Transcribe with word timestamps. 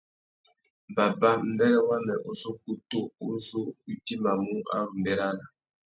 Baba, 0.95 1.29
mbêrê 1.51 1.79
wamê 1.87 2.15
uzu 2.29 2.49
ukutu 2.55 3.01
u 3.25 3.27
zu 3.47 3.61
u 3.69 3.73
idjimamú 3.91 4.55
a 4.75 4.77
ru 4.87 4.93
mʼbérana. 4.97 5.45